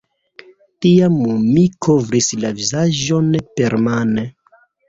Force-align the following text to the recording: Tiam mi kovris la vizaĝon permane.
Tiam 0.85 1.19
mi 1.57 1.65
kovris 1.87 2.31
la 2.45 2.53
vizaĝon 2.63 3.31
permane. 3.61 4.29